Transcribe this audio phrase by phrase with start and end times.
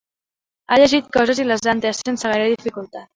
[0.71, 3.07] Ha llegit coses i les ha entès sense gaire dificultat.